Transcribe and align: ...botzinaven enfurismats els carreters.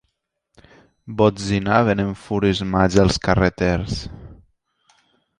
...botzinaven 1.19 2.01
enfurismats 2.03 2.97
els 3.03 3.19
carreters. 3.27 3.99